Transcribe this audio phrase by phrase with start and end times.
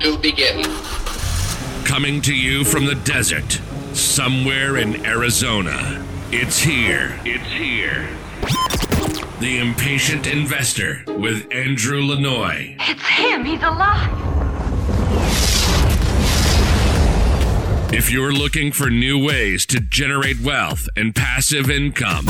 [0.00, 0.62] to begin.
[1.84, 3.60] Coming to you from the desert,
[3.94, 6.04] somewhere in Arizona.
[6.30, 7.18] It's here.
[7.24, 8.08] It's here.
[9.40, 12.76] The Impatient Investor with Andrew Lanoie.
[12.80, 13.44] It's him.
[13.44, 14.14] He's alive.
[17.92, 22.26] If you're looking for new ways to generate wealth and passive income,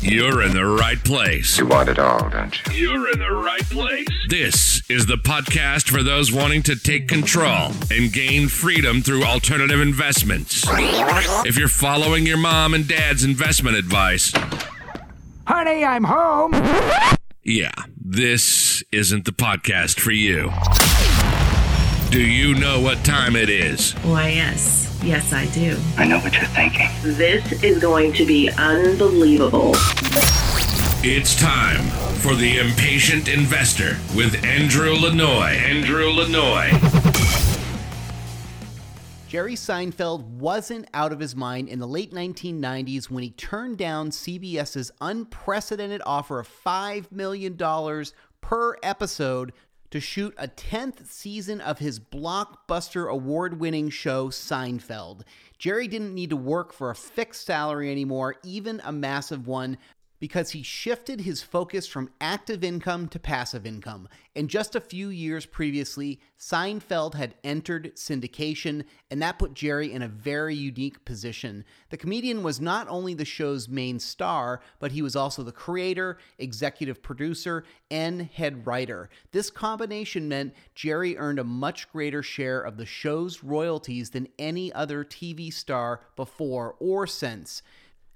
[0.00, 1.58] you're in the right place.
[1.58, 2.72] You want it all, don't you?
[2.90, 4.06] You're in the right place.
[4.28, 9.80] This is the podcast for those wanting to take control and gain freedom through alternative
[9.80, 10.64] investments.
[11.46, 14.32] If you're following your mom and dad's investment advice,
[15.46, 16.52] Honey, I'm home.
[17.42, 17.72] yeah,
[18.04, 20.50] this isn't the podcast for you.
[22.10, 23.92] Do you know what time it is?
[24.02, 24.87] Why, yes.
[25.02, 25.78] Yes, I do.
[25.96, 26.88] I know what you're thinking.
[27.02, 29.72] This is going to be unbelievable.
[31.04, 31.84] It's time
[32.16, 35.56] for the Impatient Investor with Andrew Lanoie.
[35.56, 36.70] Andrew Lanoie.
[39.28, 44.10] Jerry Seinfeld wasn't out of his mind in the late 1990s when he turned down
[44.10, 47.56] CBS's unprecedented offer of $5 million
[48.40, 49.52] per episode
[49.90, 55.22] to shoot a 10th season of his blockbuster award winning show Seinfeld.
[55.58, 59.78] Jerry didn't need to work for a fixed salary anymore, even a massive one,
[60.20, 64.08] because he shifted his focus from active income to passive income.
[64.34, 70.02] And just a few years previously, Seinfeld had entered syndication, and that put Jerry in
[70.02, 71.64] a very unique position.
[71.90, 76.18] The comedian was not only the show's main star, but he was also the creator,
[76.38, 79.10] executive producer, and head writer.
[79.32, 84.72] This combination meant Jerry earned a much greater share of the show's royalties than any
[84.72, 87.62] other TV star before or since.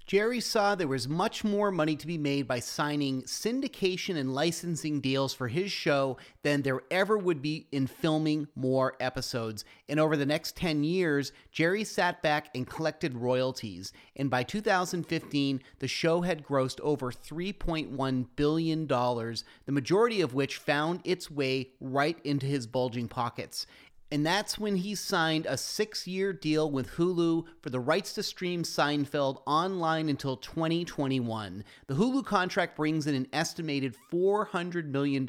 [0.05, 4.99] Jerry saw there was much more money to be made by signing syndication and licensing
[4.99, 9.63] deals for his show than there ever would be in filming more episodes.
[9.87, 13.93] And over the next 10 years, Jerry sat back and collected royalties.
[14.17, 20.99] And by 2015, the show had grossed over $3.1 billion, the majority of which found
[21.05, 23.65] its way right into his bulging pockets.
[24.13, 28.21] And that's when he signed a six year deal with Hulu for the rights to
[28.21, 31.63] stream Seinfeld online until 2021.
[31.87, 35.25] The Hulu contract brings in an estimated $400 million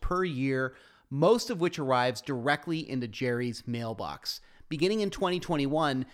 [0.00, 0.74] per year,
[1.10, 4.40] most of which arrives directly into Jerry's mailbox.
[4.68, 6.04] Beginning in 2021,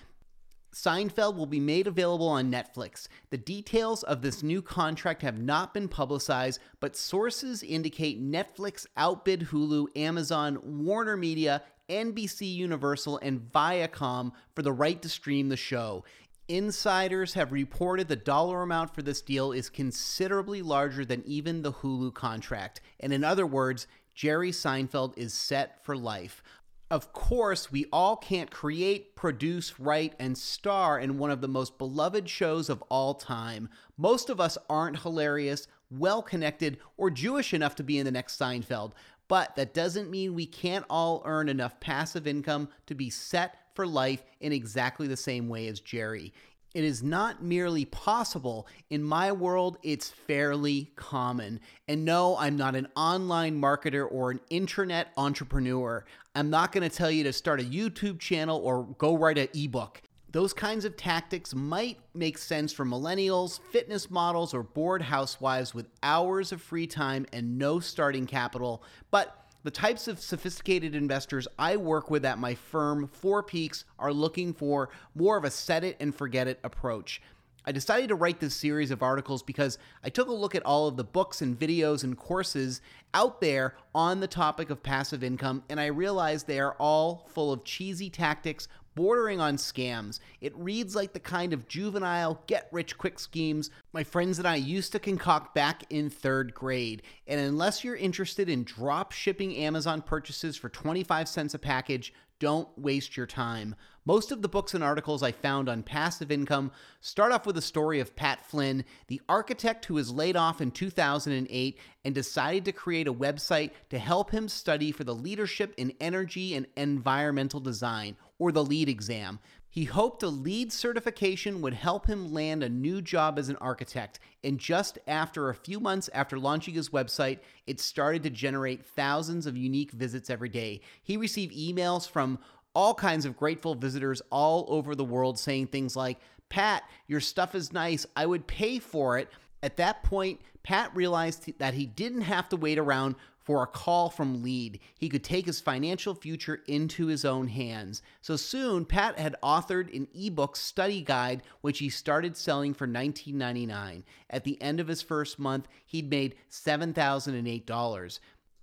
[0.74, 3.08] Seinfeld will be made available on Netflix.
[3.30, 9.48] The details of this new contract have not been publicized, but sources indicate Netflix outbid
[9.48, 16.04] Hulu, Amazon, Warner Media, NBC Universal, and Viacom for the right to stream the show.
[16.48, 21.72] Insiders have reported the dollar amount for this deal is considerably larger than even the
[21.72, 22.80] Hulu contract.
[22.98, 26.42] And in other words, Jerry Seinfeld is set for life.
[26.90, 31.78] Of course, we all can't create, produce, write, and star in one of the most
[31.78, 33.68] beloved shows of all time.
[33.96, 38.38] Most of us aren't hilarious, well connected, or Jewish enough to be in the next
[38.38, 38.92] Seinfeld,
[39.28, 43.86] but that doesn't mean we can't all earn enough passive income to be set for
[43.86, 46.32] life in exactly the same way as Jerry.
[46.74, 48.68] It is not merely possible.
[48.90, 51.60] In my world, it's fairly common.
[51.88, 56.04] And no, I'm not an online marketer or an internet entrepreneur.
[56.36, 59.48] I'm not going to tell you to start a YouTube channel or go write an
[59.52, 60.00] ebook.
[60.32, 65.88] Those kinds of tactics might make sense for millennials, fitness models, or bored housewives with
[66.04, 71.76] hours of free time and no starting capital, but the types of sophisticated investors I
[71.76, 75.96] work with at my firm, Four Peaks, are looking for more of a set it
[75.98, 77.20] and forget it approach.
[77.66, 80.88] I decided to write this series of articles because I took a look at all
[80.88, 82.80] of the books and videos and courses
[83.12, 87.52] out there on the topic of passive income, and I realized they are all full
[87.52, 90.20] of cheesy tactics bordering on scams.
[90.40, 94.56] It reads like the kind of juvenile get rich quick schemes my friends and I
[94.56, 97.02] used to concoct back in third grade.
[97.26, 102.68] And unless you're interested in drop shipping Amazon purchases for 25 cents a package, don't
[102.78, 103.76] waste your time.
[104.06, 107.62] Most of the books and articles I found on passive income start off with a
[107.62, 112.72] story of Pat Flynn, the architect who was laid off in 2008 and decided to
[112.72, 118.16] create a website to help him study for the leadership in energy and environmental design,
[118.40, 119.38] or the LEED exam.
[119.68, 124.18] He hoped a LEED certification would help him land a new job as an architect,
[124.42, 127.38] and just after a few months after launching his website,
[127.68, 130.80] it started to generate thousands of unique visits every day.
[131.04, 132.40] He received emails from
[132.74, 137.54] all kinds of grateful visitors all over the world saying things like, Pat, your stuff
[137.54, 138.06] is nice.
[138.16, 139.28] I would pay for it.
[139.62, 144.10] At that point, Pat realized that he didn't have to wait around for a call
[144.10, 144.80] from LEED.
[144.98, 148.02] He could take his financial future into his own hands.
[148.20, 154.04] So soon, Pat had authored an ebook study guide, which he started selling for $19.99.
[154.28, 158.20] At the end of his first month, he'd made $7,008.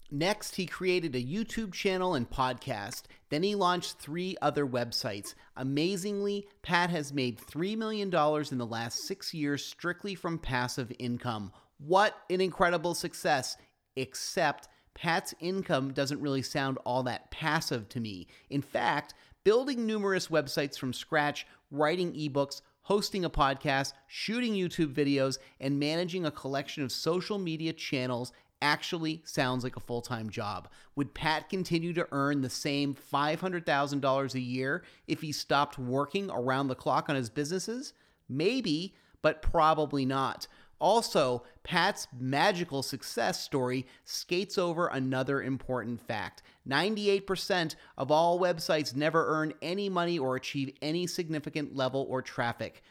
[0.10, 3.04] Next, he created a YouTube channel and podcast.
[3.30, 5.36] Then he launched three other websites.
[5.58, 11.52] Amazingly, Pat has made $3 million in the last six years strictly from passive income.
[11.80, 13.58] What an incredible success!
[13.98, 18.28] Except Pat's income doesn't really sound all that passive to me.
[18.50, 19.14] In fact,
[19.44, 26.26] building numerous websites from scratch, writing ebooks, hosting a podcast, shooting YouTube videos, and managing
[26.26, 30.70] a collection of social media channels actually sounds like a full time job.
[30.96, 36.68] Would Pat continue to earn the same $500,000 a year if he stopped working around
[36.68, 37.94] the clock on his businesses?
[38.30, 40.48] Maybe, but probably not.
[40.80, 49.28] Also, Pat's magical success story skates over another important fact 98% of all websites never
[49.28, 52.84] earn any money or achieve any significant level or traffic.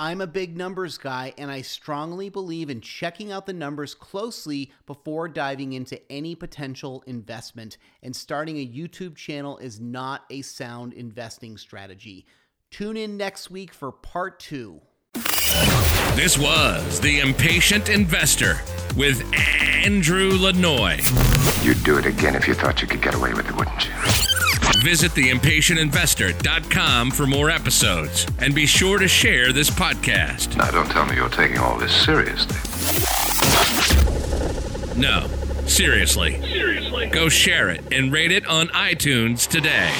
[0.00, 4.72] I'm a big numbers guy, and I strongly believe in checking out the numbers closely
[4.86, 7.76] before diving into any potential investment.
[8.02, 12.24] And starting a YouTube channel is not a sound investing strategy.
[12.70, 14.80] Tune in next week for part two.
[16.14, 18.60] This was The Impatient Investor
[18.96, 20.98] with Andrew Lanoie.
[21.64, 23.92] You'd do it again if you thought you could get away with it, wouldn't you?
[24.82, 30.56] Visit theimpatientinvestor.com for more episodes and be sure to share this podcast.
[30.56, 32.56] Now, don't tell me you're taking all this seriously.
[35.00, 35.26] No,
[35.66, 36.40] seriously.
[36.42, 37.06] Seriously.
[37.06, 39.92] Go share it and rate it on iTunes today.